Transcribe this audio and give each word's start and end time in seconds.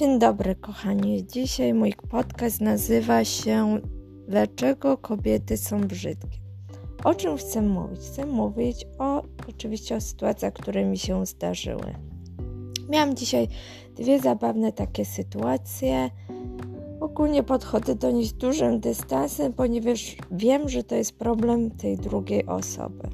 Dzień 0.00 0.18
dobry, 0.18 0.54
kochani. 0.54 1.26
Dzisiaj 1.26 1.74
mój 1.74 1.94
podcast 2.10 2.60
nazywa 2.60 3.24
się 3.24 3.80
Dlaczego 4.28 4.98
kobiety 4.98 5.56
są 5.56 5.80
brzydkie? 5.80 6.38
O 7.04 7.14
czym 7.14 7.36
chcę 7.36 7.62
mówić? 7.62 8.00
Chcę 8.00 8.26
mówić 8.26 8.86
o 8.98 9.22
oczywiście 9.48 9.96
o 9.96 10.00
sytuacjach, 10.00 10.52
które 10.52 10.84
mi 10.84 10.98
się 10.98 11.26
zdarzyły. 11.26 11.94
Miałam 12.88 13.16
dzisiaj 13.16 13.48
dwie 13.96 14.20
zabawne 14.20 14.72
takie 14.72 15.04
sytuacje. 15.04 16.10
Ogólnie 17.00 17.42
podchodzę 17.42 17.94
do 17.94 18.10
nich 18.10 18.26
z 18.26 18.32
dużym 18.32 18.80
dystansem, 18.80 19.52
ponieważ 19.52 20.16
wiem, 20.30 20.68
że 20.68 20.84
to 20.84 20.94
jest 20.94 21.18
problem 21.18 21.70
tej 21.70 21.96
drugiej 21.96 22.46
osoby. 22.46 23.08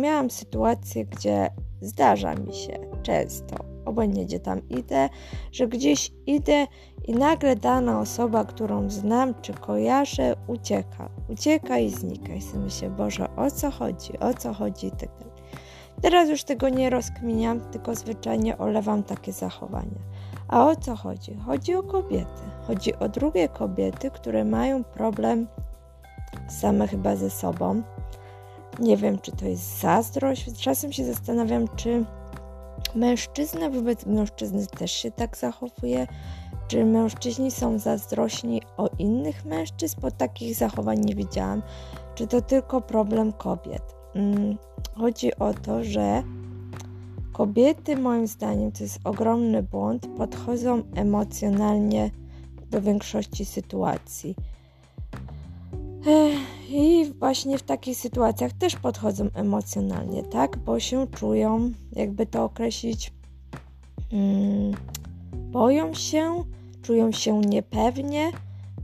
Miałam 0.00 0.30
sytuację, 0.30 1.04
gdzie 1.04 1.50
zdarza 1.80 2.34
mi 2.34 2.54
się 2.54 2.78
często 3.02 3.73
obojętnie 3.84 4.24
gdzie 4.24 4.40
tam 4.40 4.68
idę, 4.68 5.08
że 5.52 5.68
gdzieś 5.68 6.10
idę 6.26 6.66
i 7.04 7.12
nagle 7.12 7.56
dana 7.56 8.00
osoba, 8.00 8.44
którą 8.44 8.90
znam 8.90 9.34
czy 9.42 9.54
kojarzę, 9.54 10.36
ucieka. 10.46 11.08
Ucieka 11.28 11.78
i 11.78 11.90
znika. 11.90 12.34
I 12.34 12.42
sobie 12.42 12.64
myślę, 12.64 12.90
Boże, 12.90 13.36
o 13.36 13.50
co 13.50 13.70
chodzi, 13.70 14.18
o 14.18 14.34
co 14.34 14.52
chodzi 14.52 14.86
i 14.86 14.90
tak 14.90 15.08
dalej. 15.18 15.34
Teraz 16.02 16.28
już 16.28 16.44
tego 16.44 16.68
nie 16.68 16.90
rozkminiam, 16.90 17.60
tylko 17.60 17.94
zwyczajnie 17.94 18.58
olewam 18.58 19.02
takie 19.02 19.32
zachowania. 19.32 20.00
A 20.48 20.66
o 20.66 20.76
co 20.76 20.96
chodzi? 20.96 21.34
Chodzi 21.46 21.74
o 21.74 21.82
kobiety. 21.82 22.42
Chodzi 22.66 22.94
o 22.94 23.08
drugie 23.08 23.48
kobiety, 23.48 24.10
które 24.10 24.44
mają 24.44 24.84
problem 24.84 25.46
same 26.48 26.88
chyba 26.88 27.16
ze 27.16 27.30
sobą. 27.30 27.82
Nie 28.78 28.96
wiem, 28.96 29.18
czy 29.18 29.32
to 29.32 29.46
jest 29.46 29.80
zazdrość. 29.80 30.62
Czasem 30.62 30.92
się 30.92 31.04
zastanawiam, 31.04 31.68
czy 31.76 32.04
Mężczyzna 32.94 33.70
wobec 33.70 34.06
mężczyzny 34.06 34.66
też 34.66 34.92
się 34.92 35.10
tak 35.10 35.36
zachowuje? 35.36 36.06
Czy 36.68 36.84
mężczyźni 36.84 37.50
są 37.50 37.78
zazdrośni 37.78 38.62
o 38.76 38.90
innych 38.98 39.44
mężczyzn? 39.44 40.00
Bo 40.00 40.10
takich 40.10 40.54
zachowań 40.54 41.00
nie 41.00 41.14
widziałam. 41.14 41.62
Czy 42.14 42.26
to 42.26 42.42
tylko 42.42 42.80
problem 42.80 43.32
kobiet? 43.32 43.82
Mm, 44.14 44.58
chodzi 44.96 45.36
o 45.36 45.54
to, 45.54 45.84
że 45.84 46.22
kobiety, 47.32 47.96
moim 47.96 48.26
zdaniem, 48.26 48.72
to 48.72 48.82
jest 48.82 49.00
ogromny 49.04 49.62
błąd, 49.62 50.06
podchodzą 50.16 50.82
emocjonalnie 50.94 52.10
do 52.70 52.80
większości 52.80 53.44
sytuacji. 53.44 54.34
I 56.68 57.12
właśnie 57.18 57.58
w 57.58 57.62
takich 57.62 57.96
sytuacjach 57.98 58.52
też 58.52 58.76
podchodzą 58.76 59.28
emocjonalnie, 59.34 60.22
tak? 60.22 60.56
Bo 60.56 60.80
się 60.80 61.06
czują, 61.06 61.72
jakby 61.92 62.26
to 62.26 62.44
określić, 62.44 63.12
hmm, 64.10 64.74
boją 65.32 65.94
się, 65.94 66.44
czują 66.82 67.12
się 67.12 67.40
niepewnie, 67.40 68.32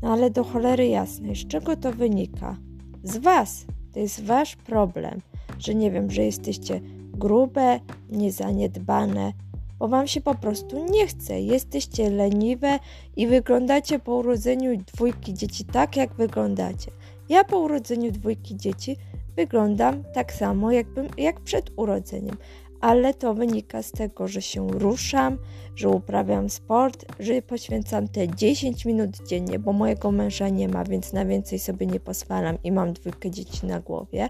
no 0.03 0.13
ale 0.13 0.31
do 0.31 0.45
cholery 0.45 0.87
jasnej, 0.87 1.37
z 1.37 1.49
czego 1.49 1.77
to 1.77 1.93
wynika? 1.93 2.57
Z 3.03 3.17
Was. 3.17 3.67
To 3.93 4.01
jest 4.01 4.25
Wasz 4.25 4.57
problem, 4.57 5.21
że 5.59 5.75
nie 5.75 5.91
wiem, 5.91 6.11
że 6.11 6.25
jesteście 6.25 6.81
grube, 7.13 7.81
niezaniedbane, 8.11 9.33
bo 9.79 9.89
Wam 9.89 10.07
się 10.07 10.21
po 10.21 10.35
prostu 10.35 10.87
nie 10.91 11.07
chce. 11.07 11.41
Jesteście 11.41 12.11
leniwe 12.11 12.79
i 13.17 13.27
wyglądacie 13.27 13.99
po 13.99 14.15
urodzeniu 14.15 14.77
dwójki 14.95 15.35
dzieci 15.35 15.65
tak, 15.65 15.97
jak 15.97 16.15
wyglądacie. 16.15 16.91
Ja 17.31 17.45
po 17.45 17.59
urodzeniu 17.59 18.13
dwójki 18.13 18.57
dzieci 18.57 18.97
wyglądam 19.37 20.05
tak 20.15 20.33
samo 20.33 20.73
jakbym, 20.73 21.09
jak 21.19 21.41
przed 21.41 21.71
urodzeniem, 21.77 22.37
ale 22.81 23.15
to 23.15 23.35
wynika 23.35 23.83
z 23.83 23.93
tego, 23.93 24.29
że 24.29 24.43
się 24.43 24.69
ruszam, 24.69 25.39
że 25.77 25.89
uprawiam 25.89 26.51
sport, 26.51 27.05
że 27.21 27.43
poświęcam 27.43 28.09
te 28.09 28.29
10 28.29 28.85
minut 28.85 29.11
dziennie, 29.27 29.59
bo 29.59 29.73
mojego 29.73 30.11
męża 30.13 30.49
nie 30.49 30.69
ma, 30.69 30.85
więc 30.85 31.13
na 31.13 31.25
więcej 31.25 31.59
sobie 31.59 31.87
nie 31.87 32.01
pozwalam 32.01 32.59
i 32.65 32.73
mam 32.73 32.93
dwójkę 32.93 33.31
dzieci 33.31 33.67
na 33.67 33.81
głowie. 33.81 34.29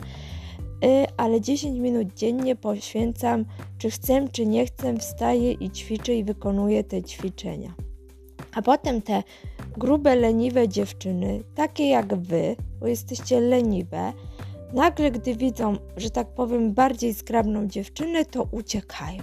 Y, 0.84 1.06
ale 1.16 1.40
10 1.40 1.78
minut 1.78 2.14
dziennie 2.14 2.56
poświęcam, 2.56 3.44
czy 3.78 3.90
chcę, 3.90 4.28
czy 4.32 4.46
nie 4.46 4.66
chcę, 4.66 4.98
wstaję 4.98 5.52
i 5.52 5.70
ćwiczę 5.70 6.14
i 6.14 6.24
wykonuję 6.24 6.84
te 6.84 7.02
ćwiczenia. 7.02 7.74
A 8.54 8.62
potem 8.62 9.02
te 9.02 9.22
grube, 9.80 10.16
leniwe 10.16 10.68
dziewczyny, 10.68 11.42
takie 11.54 11.88
jak 11.88 12.14
wy, 12.14 12.56
bo 12.80 12.86
jesteście 12.86 13.40
leniwe, 13.40 14.12
nagle 14.74 15.10
gdy 15.10 15.36
widzą, 15.36 15.76
że 15.96 16.10
tak 16.10 16.34
powiem, 16.34 16.74
bardziej 16.74 17.12
zgrabną 17.12 17.66
dziewczynę, 17.66 18.24
to 18.24 18.48
uciekają. 18.50 19.22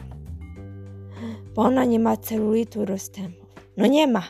Bo 1.55 1.61
ona 1.61 1.85
nie 1.85 1.99
ma 1.99 2.17
celulitu 2.17 2.85
rozstępów. 2.85 3.47
No 3.77 3.87
nie 3.87 4.07
ma. 4.07 4.23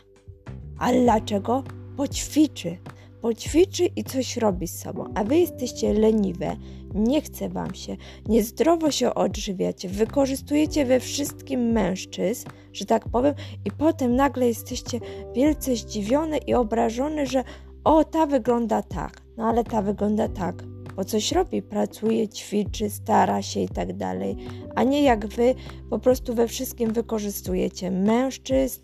Ale 0.80 1.02
dlaczego? 1.02 1.64
Bo 1.96 2.08
ćwiczy. 2.08 3.86
I 3.96 4.04
coś 4.04 4.38
robi 4.38 4.68
z 4.68 4.80
sobą. 4.80 5.06
A 5.16 5.24
wy 5.24 5.38
jesteście 5.38 5.94
leniwe, 5.94 6.56
nie 6.98 7.22
chce 7.22 7.50
wam 7.50 7.76
się, 7.76 7.98
niezdrowo 8.28 8.92
się 8.92 9.14
odżywiacie, 9.14 9.90
wykorzystujecie 9.90 10.86
we 10.86 11.00
wszystkim 11.00 11.62
mężczyzn, 11.62 12.48
że 12.74 12.86
tak 12.86 13.10
powiem, 13.10 13.34
i 13.66 13.72
potem 13.72 14.16
nagle 14.16 14.48
jesteście 14.48 15.00
wielce 15.36 15.76
zdziwione 15.76 16.38
i 16.38 16.54
obrażone, 16.54 17.26
że 17.26 17.44
o, 17.84 18.04
ta 18.04 18.26
wygląda 18.26 18.82
tak, 18.82 19.22
no 19.38 19.44
ale 19.44 19.64
ta 19.64 19.82
wygląda 19.82 20.28
tak, 20.28 20.64
bo 20.98 21.06
coś 21.06 21.32
robi, 21.32 21.62
pracuje, 21.62 22.28
ćwiczy, 22.28 22.90
stara 22.90 23.42
się 23.42 23.60
i 23.60 23.70
tak 23.70 23.98
dalej, 23.98 24.36
a 24.76 24.84
nie 24.84 25.02
jak 25.02 25.28
wy 25.28 25.56
po 25.90 26.00
prostu 26.00 26.36
we 26.36 26.48
wszystkim 26.48 26.94
wykorzystujecie. 26.94 27.92
Mężczyzn, 27.92 28.82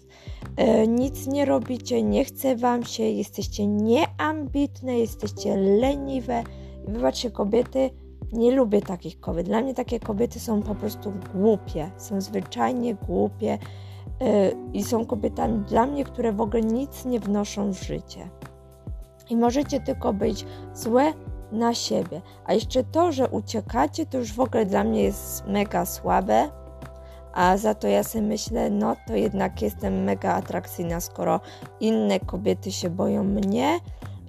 e, 0.58 0.88
nic 0.88 1.28
nie 1.28 1.46
robicie, 1.46 2.04
nie 2.04 2.26
chce 2.26 2.56
wam 2.56 2.84
się, 2.84 3.04
jesteście 3.04 3.68
nieambitne, 3.68 5.00
jesteście 5.00 5.58
leniwe. 5.58 6.44
I 6.88 6.92
wybaczcie, 6.92 7.32
kobiety, 7.32 7.90
nie 8.34 8.52
lubię 8.52 8.82
takich 8.82 9.20
kobiet. 9.20 9.46
Dla 9.46 9.62
mnie 9.62 9.74
takie 9.74 10.00
kobiety 10.00 10.40
są 10.40 10.62
po 10.62 10.76
prostu 10.76 11.14
głupie, 11.34 11.92
są 11.98 12.22
zwyczajnie 12.22 12.96
głupie 12.96 13.58
e, 14.22 14.52
i 14.74 14.84
są 14.84 15.06
kobietami 15.06 15.60
dla 15.60 15.86
mnie, 15.86 16.04
które 16.04 16.34
w 16.34 16.42
ogóle 16.42 16.62
nic 16.62 17.06
nie 17.06 17.20
wnoszą 17.20 17.74
w 17.74 17.84
życie 17.84 18.30
i 19.30 19.38
możecie 19.38 19.80
tylko 19.80 20.14
być 20.14 20.46
złe 20.74 21.14
na 21.52 21.74
siebie. 21.74 22.22
A 22.46 22.54
jeszcze 22.54 22.84
to, 22.84 23.12
że 23.12 23.30
uciekacie, 23.30 24.06
to 24.06 24.18
już 24.18 24.34
w 24.34 24.40
ogóle 24.40 24.66
dla 24.66 24.84
mnie 24.84 25.04
jest 25.04 25.46
mega 25.48 25.86
słabe. 25.86 26.50
A 27.34 27.58
za 27.58 27.74
to 27.74 27.88
ja 27.88 28.04
sobie 28.04 28.28
myślę, 28.28 28.70
no 28.70 28.96
to 29.08 29.16
jednak 29.16 29.62
jestem 29.62 30.04
mega 30.04 30.34
atrakcyjna, 30.34 31.02
skoro 31.02 31.40
inne 31.80 32.20
kobiety 32.20 32.72
się 32.72 32.90
boją 32.90 33.24
mnie 33.24 33.80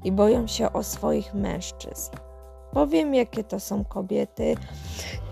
i 0.04 0.12
boją 0.12 0.46
się 0.46 0.72
o 0.72 0.82
swoich 0.82 1.34
mężczyzn. 1.34 2.10
Powiem, 2.74 3.14
jakie 3.14 3.44
to 3.44 3.60
są 3.60 3.84
kobiety 3.84 4.54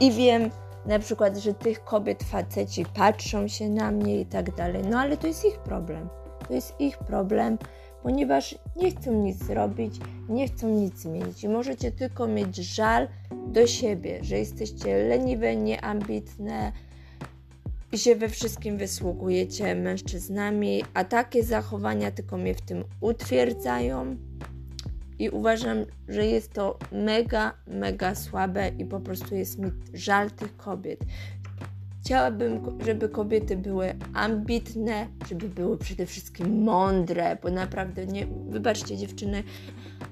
i 0.00 0.12
wiem 0.12 0.50
na 0.86 0.98
przykład, 0.98 1.36
że 1.36 1.54
tych 1.54 1.84
kobiet 1.84 2.22
faceci 2.22 2.84
patrzą 2.94 3.48
się 3.48 3.68
na 3.68 3.90
mnie 3.90 4.20
i 4.20 4.26
tak 4.26 4.54
dalej. 4.54 4.82
No 4.90 4.98
ale 4.98 5.16
to 5.16 5.26
jest 5.26 5.44
ich 5.44 5.58
problem. 5.58 6.08
To 6.48 6.54
jest 6.54 6.80
ich 6.80 6.98
problem 6.98 7.58
ponieważ 8.02 8.58
nie 8.76 8.90
chcą 8.90 9.12
nic 9.12 9.44
zrobić, 9.44 9.94
nie 10.28 10.48
chcą 10.48 10.68
nic 10.68 10.98
zmienić 10.98 11.44
i 11.44 11.48
możecie 11.48 11.92
tylko 11.92 12.26
mieć 12.26 12.56
żal 12.56 13.08
do 13.46 13.66
siebie, 13.66 14.18
że 14.22 14.38
jesteście 14.38 15.04
leniwe, 15.04 15.56
nieambitne 15.56 16.72
i 17.92 17.98
się 17.98 18.16
we 18.16 18.28
wszystkim 18.28 18.76
wysługujecie 18.76 19.74
mężczyznami, 19.74 20.84
a 20.94 21.04
takie 21.04 21.42
zachowania 21.42 22.10
tylko 22.10 22.36
mnie 22.36 22.54
w 22.54 22.60
tym 22.60 22.84
utwierdzają 23.00 24.16
i 25.18 25.30
uważam, 25.30 25.78
że 26.08 26.26
jest 26.26 26.52
to 26.52 26.78
mega, 26.92 27.52
mega 27.66 28.14
słabe 28.14 28.68
i 28.78 28.84
po 28.84 29.00
prostu 29.00 29.34
jest 29.34 29.58
mi 29.58 29.70
żal 29.94 30.30
tych 30.30 30.56
kobiet. 30.56 31.00
Chciałabym, 32.04 32.78
żeby 32.84 33.08
kobiety 33.08 33.56
były 33.56 33.94
ambitne, 34.14 35.06
żeby 35.28 35.48
były 35.48 35.78
przede 35.78 36.06
wszystkim 36.06 36.62
mądre, 36.62 37.36
bo 37.42 37.50
naprawdę 37.50 38.06
nie, 38.06 38.26
wybaczcie 38.48 38.96
dziewczyny, 38.96 39.42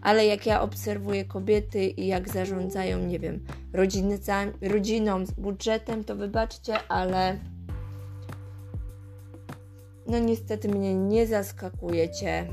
ale 0.02 0.26
jak 0.26 0.46
ja 0.46 0.62
obserwuję 0.62 1.24
kobiety 1.24 1.86
i 1.86 2.06
jak 2.06 2.28
zarządzają, 2.28 2.98
nie 2.98 3.18
wiem, 3.18 3.44
rodziny, 3.72 4.18
rodziną, 4.62 5.24
budżetem, 5.38 6.04
to 6.04 6.16
wybaczcie, 6.16 6.74
ale 6.88 7.38
no 10.06 10.18
niestety 10.18 10.68
mnie 10.68 10.94
nie 10.94 11.26
zaskakujecie 11.26 12.46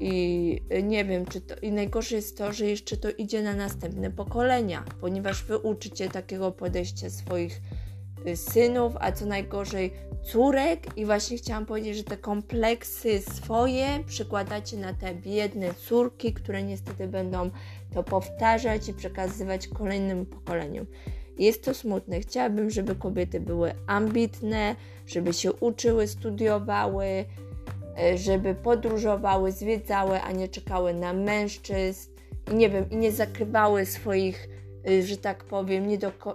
i 0.00 0.60
nie 0.82 1.04
wiem, 1.04 1.26
czy 1.26 1.40
to. 1.40 1.54
I 1.62 1.72
najgorsze 1.72 2.16
jest 2.16 2.38
to, 2.38 2.52
że 2.52 2.66
jeszcze 2.66 2.96
to 2.96 3.10
idzie 3.10 3.42
na 3.42 3.54
następne 3.54 4.10
pokolenia, 4.10 4.84
ponieważ 5.00 5.44
wy 5.44 5.58
uczycie 5.58 6.08
takiego 6.08 6.52
podejścia 6.52 7.10
swoich 7.10 7.60
Y, 8.26 8.36
synów, 8.36 8.92
a 9.00 9.12
co 9.12 9.26
najgorzej 9.26 9.92
córek. 10.22 10.86
I 10.96 11.06
właśnie 11.06 11.36
chciałam 11.36 11.66
powiedzieć, 11.66 11.96
że 11.96 12.04
te 12.04 12.16
kompleksy 12.16 13.20
swoje 13.20 13.86
przykładacie 14.06 14.76
na 14.76 14.94
te 14.94 15.14
biedne 15.14 15.74
córki, 15.74 16.32
które 16.32 16.62
niestety 16.62 17.06
będą 17.08 17.50
to 17.94 18.02
powtarzać 18.02 18.88
i 18.88 18.94
przekazywać 18.94 19.68
kolejnym 19.68 20.26
pokoleniom. 20.26 20.86
Jest 21.38 21.64
to 21.64 21.74
smutne. 21.74 22.20
Chciałabym, 22.20 22.70
żeby 22.70 22.94
kobiety 22.94 23.40
były 23.40 23.74
ambitne, 23.86 24.76
żeby 25.06 25.32
się 25.32 25.52
uczyły, 25.52 26.06
studiowały, 26.06 27.24
żeby 28.16 28.54
podróżowały, 28.54 29.52
zwiedzały, 29.52 30.20
a 30.20 30.32
nie 30.32 30.48
czekały 30.48 30.94
na 30.94 31.12
mężczyzn 31.12 32.10
i 32.52 32.54
nie 32.54 32.70
wiem, 32.70 32.90
i 32.90 32.96
nie 32.96 33.12
zakrywały 33.12 33.86
swoich, 33.86 34.48
e, 34.88 35.02
że 35.02 35.16
tak 35.16 35.44
powiem, 35.44 35.86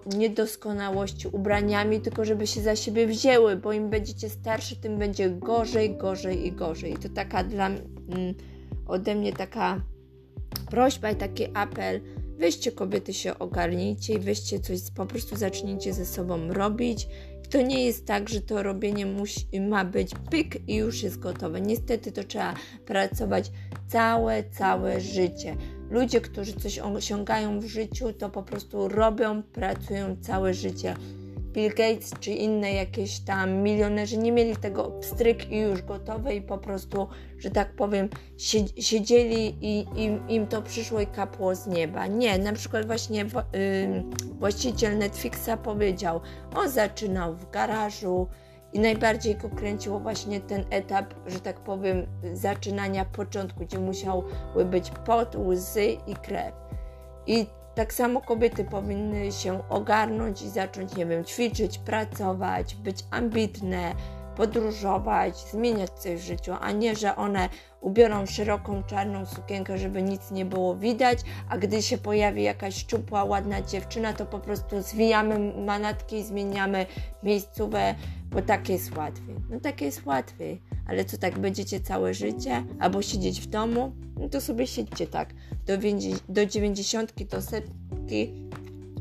niedoskonałości 0.06 1.28
ubraniami, 1.28 2.02
tylko 2.02 2.26
żeby 2.26 2.48
się 2.48 2.62
za 2.62 2.76
siebie 2.76 3.08
wzięły, 3.08 3.56
bo 3.56 3.74
im 3.74 3.90
będziecie 3.90 4.30
starszy, 4.30 4.76
tym 4.76 4.98
będzie 4.98 5.30
gorzej, 5.30 5.98
gorzej 5.98 6.48
i 6.48 6.52
gorzej. 6.52 6.94
I 6.94 6.98
to 6.98 7.10
taka 7.10 7.44
dla 7.44 7.70
ode 8.88 9.16
mnie 9.16 9.34
taka 9.34 9.82
prośba 10.70 11.12
i 11.12 11.16
taki 11.16 11.46
apel, 11.54 12.02
weźcie 12.38 12.72
kobiety 12.72 13.14
się 13.14 13.40
ogarnijcie 13.40 14.14
i 14.14 14.20
weźcie 14.20 14.60
coś, 14.60 14.80
po 14.96 15.06
prostu 15.06 15.36
zacznijcie 15.36 15.94
ze 15.94 16.06
sobą 16.06 16.54
robić. 16.54 17.08
To 17.54 17.62
nie 17.62 17.86
jest 17.86 18.06
tak, 18.06 18.30
że 18.30 18.42
to 18.42 18.64
robienie 18.64 19.06
musi, 19.06 19.62
ma 19.62 19.86
być 19.86 20.12
pyk 20.32 20.70
i 20.70 20.76
już 20.76 21.04
jest 21.04 21.20
gotowe. 21.20 21.62
Niestety 21.62 22.12
to 22.12 22.24
trzeba 22.24 22.54
pracować 22.86 23.52
całe, 23.88 24.44
całe 24.44 25.02
życie. 25.02 25.56
Ludzie, 25.90 26.22
którzy 26.22 26.54
coś 26.54 26.80
osiągają 26.80 27.60
w 27.60 27.66
życiu, 27.66 28.14
to 28.14 28.30
po 28.30 28.44
prostu 28.44 28.88
robią, 28.88 29.44
pracują 29.44 30.18
całe 30.22 30.54
życie. 30.54 30.96
Bill 31.54 31.70
Gates 31.70 32.12
czy 32.20 32.32
inne 32.32 32.74
jakieś 32.74 33.20
tam 33.20 33.54
milionerzy 33.54 34.18
nie 34.18 34.32
mieli 34.32 34.56
tego 34.56 34.84
pstryk 34.84 35.52
i 35.52 35.60
już 35.60 35.82
gotowe 35.82 36.36
i 36.36 36.42
po 36.42 36.58
prostu, 36.58 37.08
że 37.38 37.52
tak 37.52 37.76
powiem, 37.76 38.10
siedzieli 38.78 39.58
i 39.62 39.86
im, 39.96 40.30
im 40.30 40.48
to 40.48 40.62
przyszło 40.62 41.02
i 41.02 41.08
kapło 41.08 41.56
z 41.56 41.68
nieba. 41.68 42.08
Nie, 42.08 42.38
na 42.40 42.54
przykład 42.54 42.86
właśnie 42.86 43.26
właściciel 44.40 44.98
Netflixa 44.98 45.50
powiedział, 45.64 46.22
on 46.56 46.70
zaczynał 46.70 47.36
w 47.36 47.50
garażu 47.50 48.28
i 48.74 48.80
najbardziej 48.80 49.36
go 49.36 49.50
kręciło 49.50 50.00
właśnie 50.00 50.42
ten 50.42 50.66
etap, 50.70 51.14
że 51.28 51.40
tak 51.40 51.60
powiem, 51.60 52.08
zaczynania 52.34 53.06
początku, 53.06 53.60
gdzie 53.60 53.80
musiały 53.80 54.24
być 54.66 54.92
pot, 55.06 55.36
łzy 55.36 55.86
i 56.08 56.16
krew. 56.16 56.54
I 57.28 57.46
tak 57.76 57.94
samo 57.94 58.22
kobiety 58.22 58.64
powinny 58.64 59.32
się 59.32 59.70
ogarnąć 59.70 60.42
i 60.42 60.50
zacząć, 60.50 60.96
nie 60.96 61.06
wiem, 61.06 61.26
ćwiczyć, 61.26 61.78
pracować, 61.78 62.76
być 62.76 63.06
ambitne, 63.12 63.96
podróżować, 64.36 65.38
zmieniać 65.38 65.90
coś 65.90 66.22
w 66.22 66.26
życiu, 66.26 66.52
a 66.62 66.72
nie, 66.72 66.96
że 66.96 67.16
one 67.16 67.50
ubiorą 67.82 68.26
szeroką 68.26 68.84
czarną 68.84 69.26
sukienkę, 69.26 69.78
żeby 69.78 70.04
nic 70.04 70.32
nie 70.32 70.46
było 70.46 70.76
widać, 70.76 71.20
a 71.50 71.58
gdy 71.58 71.82
się 71.82 71.98
pojawi 71.98 72.44
jakaś 72.44 72.76
szczupła, 72.76 73.24
ładna 73.24 73.62
dziewczyna, 73.62 74.14
to 74.14 74.26
po 74.26 74.40
prostu 74.40 74.82
zwijamy 74.82 75.54
manatki 75.66 76.16
i 76.16 76.24
zmieniamy 76.24 76.86
miejscówę, 77.24 77.96
bo 78.32 78.42
tak 78.42 78.70
jest 78.70 78.98
łatwiej. 78.98 79.36
No 79.50 79.60
tak 79.60 79.82
jest 79.82 80.06
łatwiej, 80.06 80.62
ale 80.88 81.06
co 81.06 81.18
tak 81.18 81.40
będziecie 81.40 81.80
całe 81.80 82.14
życie, 82.14 82.64
albo 82.80 83.02
siedzieć 83.02 83.42
w 83.42 83.46
domu, 83.46 83.92
no 84.20 84.30
to 84.30 84.42
sobie 84.42 84.68
siedźcie 84.68 85.08
tak. 85.08 85.34
Do, 85.66 85.74
do 86.30 86.46
90 86.46 87.24
do 87.24 87.42
setki 87.42 88.34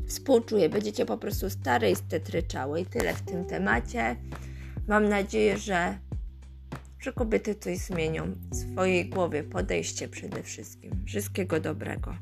współczuję, 0.07 0.69
będziecie 0.69 1.05
po 1.05 1.17
prostu 1.17 1.49
stare 1.49 1.91
i 1.91 1.95
stetryczały 1.95 2.81
i 2.81 2.85
tyle 2.85 3.13
w 3.13 3.21
tym 3.21 3.45
temacie. 3.45 4.15
Mam 4.87 5.09
nadzieję, 5.09 5.57
że, 5.57 5.97
że 6.99 7.13
kobiety 7.13 7.55
coś 7.55 7.77
zmienią 7.77 8.35
w 8.51 8.55
swojej 8.55 9.09
głowie, 9.09 9.43
podejście 9.43 10.07
przede 10.07 10.43
wszystkim. 10.43 11.05
Wszystkiego 11.07 11.59
dobrego. 11.59 12.15